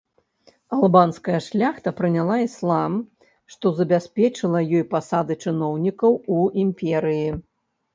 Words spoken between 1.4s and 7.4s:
шляхта прыняла іслам, што забяспечыла ёй пасады чыноўнікаў у імперыі.